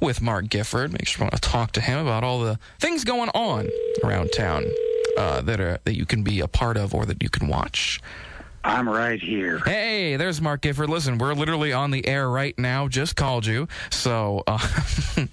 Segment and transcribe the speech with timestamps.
[0.00, 0.92] with Mark Gifford.
[0.92, 3.68] Make sure you want to talk to him about all the things going on
[4.04, 4.64] around town
[5.16, 8.00] uh, that are that you can be a part of or that you can watch.
[8.66, 9.60] I'm right here.
[9.60, 10.90] Hey, there's Mark Gifford.
[10.90, 12.88] Listen, we're literally on the air right now.
[12.88, 13.68] Just called you.
[13.90, 14.58] So, uh,
[15.16, 15.26] uh,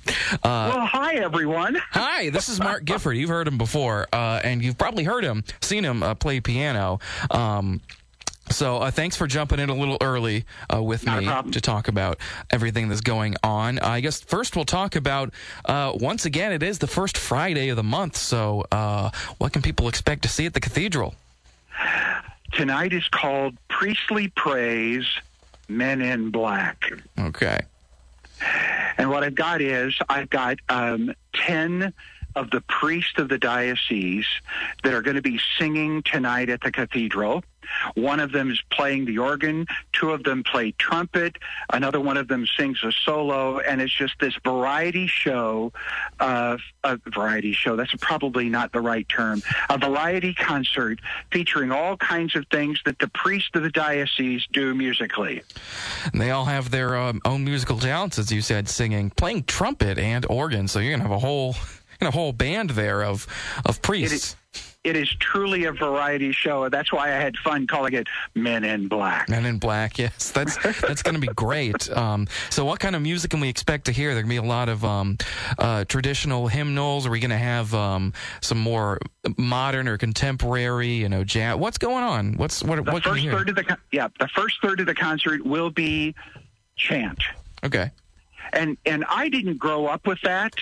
[0.44, 1.76] well, hi, everyone.
[1.92, 3.18] hi, this is Mark Gifford.
[3.18, 7.00] You've heard him before, uh, and you've probably heard him, seen him uh, play piano.
[7.32, 7.82] Um,
[8.50, 11.88] so uh, thanks for jumping in a little early uh, with Not me to talk
[11.88, 12.18] about
[12.50, 13.80] everything that's going on.
[13.80, 15.34] I guess first we'll talk about
[15.66, 18.16] uh, once again it is the first Friday of the month.
[18.18, 21.16] So uh, what can people expect to see at the cathedral?
[22.52, 25.08] Tonight is called Priestly Praise
[25.68, 26.92] Men in Black.
[27.18, 27.60] Okay.
[28.98, 31.94] And what I've got is I've got um, 10
[32.36, 34.28] of the priests of the diocese
[34.84, 37.44] that are going to be singing tonight at the cathedral.
[37.96, 39.66] One of them is playing the organ.
[39.94, 41.38] Two of them play trumpet.
[41.72, 43.60] Another one of them sings a solo.
[43.60, 45.72] And it's just this variety show,
[46.20, 47.76] uh, a variety show.
[47.76, 49.42] That's probably not the right term.
[49.70, 51.00] A variety concert
[51.32, 55.42] featuring all kinds of things that the priests of the diocese do musically.
[56.12, 59.98] And they all have their um, own musical talents, as you said, singing, playing trumpet
[59.98, 60.68] and organ.
[60.68, 61.56] So you're gonna have a whole,
[62.08, 63.28] a whole band there of
[63.66, 64.36] of priests
[64.84, 66.68] it is truly a variety show.
[66.68, 69.30] That's why I had fun calling it Men in Black.
[69.30, 71.90] Men in Black, yes, that's that's going to be great.
[72.04, 74.14] Um, so, what kind of music can we expect to hear?
[74.14, 75.18] There going to be a lot of um,
[75.60, 77.06] uh, traditional hymnals.
[77.06, 79.00] Are we going to have um, some more
[79.38, 80.90] modern or contemporary?
[80.90, 81.56] You know, jazz.
[81.58, 82.34] What's going on?
[82.34, 82.84] What's what?
[82.84, 86.16] The what first third of the yeah, the first third of the concert will be
[86.76, 87.22] chant.
[87.64, 87.92] Okay.
[88.54, 90.56] And and I didn't grow up with that.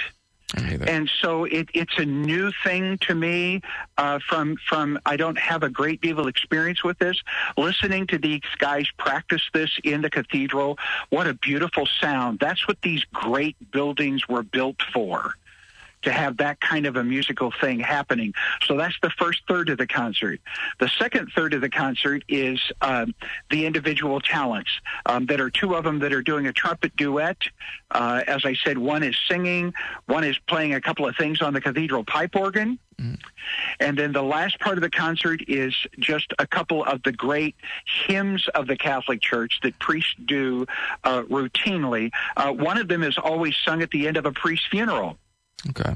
[0.87, 3.61] And so it, it's a new thing to me.
[3.97, 7.21] Uh, from from I don't have a great deal of experience with this.
[7.57, 10.77] Listening to these guys practice this in the cathedral,
[11.09, 12.39] what a beautiful sound!
[12.39, 15.35] That's what these great buildings were built for
[16.03, 18.33] to have that kind of a musical thing happening.
[18.65, 20.39] So that's the first third of the concert.
[20.79, 23.13] The second third of the concert is um,
[23.49, 24.71] the individual talents.
[25.05, 27.37] Um, that are two of them that are doing a trumpet duet.
[27.89, 29.73] Uh, as I said, one is singing,
[30.05, 32.79] one is playing a couple of things on the cathedral pipe organ.
[32.99, 33.19] Mm.
[33.79, 37.55] And then the last part of the concert is just a couple of the great
[38.05, 40.65] hymns of the Catholic Church that priests do
[41.03, 42.11] uh, routinely.
[42.37, 45.17] Uh, one of them is always sung at the end of a priest's funeral.
[45.69, 45.93] Okay.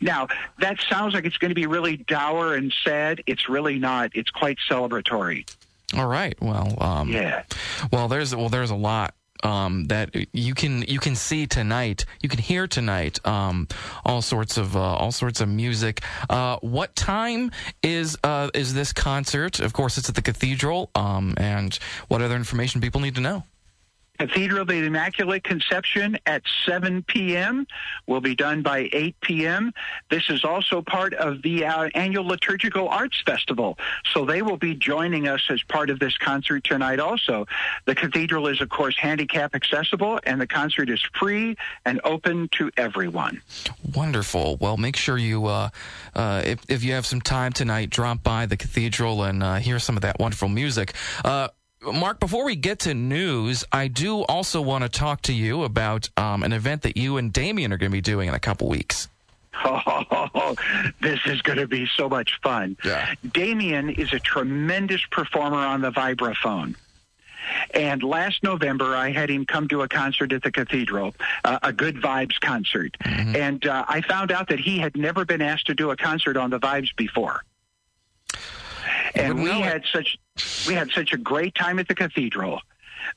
[0.00, 0.28] Now,
[0.60, 3.22] that sounds like it's going to be really dour and sad.
[3.26, 4.10] It's really not.
[4.14, 5.48] It's quite celebratory.
[5.96, 6.34] All right.
[6.40, 7.44] Well, um, yeah.
[7.92, 9.14] Well, there's well, there's a lot
[9.44, 12.04] um, that you can you can see tonight.
[12.22, 13.24] You can hear tonight.
[13.26, 13.68] Um,
[14.04, 16.02] all sorts of uh, all sorts of music.
[16.28, 17.50] Uh, what time
[17.82, 19.60] is uh, is this concert?
[19.60, 20.90] Of course, it's at the cathedral.
[20.94, 23.44] Um, and what other information people need to know?
[24.18, 27.66] Cathedral of the Immaculate Conception at 7 p.m.
[28.06, 29.72] will be done by 8 p.m.
[30.08, 33.76] This is also part of the uh, annual Liturgical Arts Festival,
[34.12, 37.46] so they will be joining us as part of this concert tonight also.
[37.86, 42.70] The cathedral is, of course, handicap accessible, and the concert is free and open to
[42.76, 43.42] everyone.
[43.94, 44.56] Wonderful.
[44.58, 45.70] Well, make sure you, uh,
[46.14, 49.80] uh, if, if you have some time tonight, drop by the cathedral and uh, hear
[49.80, 50.94] some of that wonderful music.
[51.92, 56.08] Mark, before we get to news, I do also want to talk to you about
[56.16, 58.68] um, an event that you and Damien are going to be doing in a couple
[58.68, 59.08] weeks.
[59.66, 60.56] Oh,
[61.00, 62.76] this is going to be so much fun.
[62.84, 63.14] Yeah.
[63.32, 66.74] Damien is a tremendous performer on the vibraphone.
[67.72, 71.14] And last November, I had him come to a concert at the cathedral,
[71.44, 72.96] uh, a Good Vibes concert.
[73.04, 73.36] Mm-hmm.
[73.36, 76.36] And uh, I found out that he had never been asked to do a concert
[76.36, 77.42] on the Vibes before.
[79.14, 80.18] And we had such
[80.66, 82.60] we had such a great time at the cathedral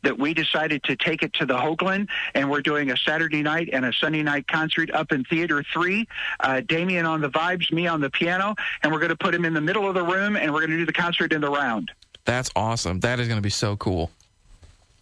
[0.04, 3.70] that we decided to take it to the Hoogland, and we're doing a Saturday night
[3.72, 6.08] and a Sunday night concert up in Theater 3.
[6.40, 9.46] Uh, Damien on the vibes, me on the piano, and we're going to put him
[9.46, 11.50] in the middle of the room, and we're going to do the concert in the
[11.50, 11.92] round.
[12.26, 13.00] That's awesome.
[13.00, 14.12] That is going to be so cool.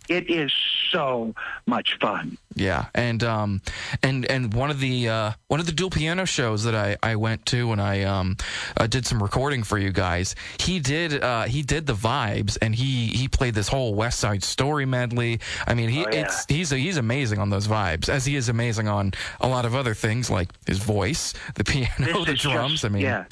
[0.08, 0.54] It is
[0.96, 1.36] so
[1.66, 2.38] much fun.
[2.56, 3.62] Yeah, and um,
[4.02, 7.18] and and one of the uh, one of the dual piano shows that I, I
[7.18, 8.38] went to when I um
[8.78, 10.36] uh, did some recording for you guys.
[10.60, 14.42] He did uh, he did the vibes and he he played this whole West Side
[14.42, 15.42] Story medley.
[15.68, 16.22] I mean he oh, yeah.
[16.22, 19.66] it's he's a, he's amazing on those vibes as he is amazing on a lot
[19.66, 22.72] of other things like his voice, the piano, this the drums.
[22.72, 23.26] Just, I mean, yeah.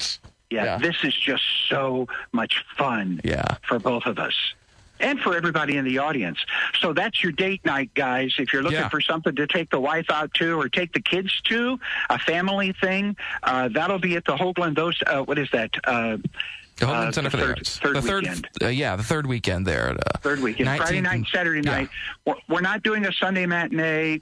[0.50, 3.22] yeah, yeah, this is just so much fun.
[3.24, 3.56] Yeah.
[3.62, 4.34] for both of us
[5.04, 6.38] and for everybody in the audience.
[6.80, 8.34] So that's your date night, guys.
[8.38, 8.88] If you're looking yeah.
[8.88, 11.78] for something to take the wife out to or take the kids to,
[12.08, 14.76] a family thing, uh, that'll be at the Hoogland.
[14.76, 15.70] Those, uh, what is that?
[15.84, 16.16] Uh,
[16.76, 17.78] the Hoogland uh, Center for third, the Arts.
[17.78, 18.48] Third the third, weekend.
[18.62, 19.90] Uh, yeah, the third weekend there.
[19.90, 20.68] At, uh, third weekend.
[20.76, 21.76] Friday night, and Saturday yeah.
[21.76, 21.88] night.
[22.26, 24.20] We're, we're not doing a Sunday matinee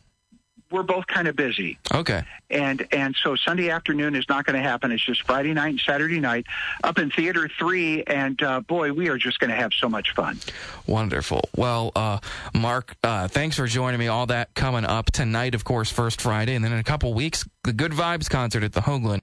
[0.73, 1.79] we're both kind of busy.
[1.95, 2.23] Okay.
[2.51, 4.91] And and so Sunday afternoon is not going to happen.
[4.91, 6.47] It's just Friday night and Saturday night
[6.83, 10.15] up in Theater Three, and uh, boy, we are just going to have so much
[10.15, 10.39] fun.
[10.87, 11.49] Wonderful.
[11.57, 12.19] Well, uh,
[12.55, 14.09] Mark, uh, thanks for joining me.
[14.09, 17.47] All that coming up tonight, of course, first Friday, and then in a couple weeks,
[17.65, 19.21] the Good Vibes concert at the Hoogland.